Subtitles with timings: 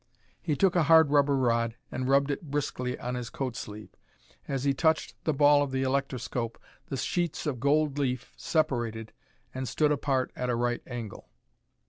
[0.41, 3.95] He took a hard rubber rod and rubbed it briskly on his coat sleeve.
[4.47, 9.13] As he touched the ball of the electroscope the sheets of gold leaf separated
[9.53, 11.29] and stood apart at a right angle.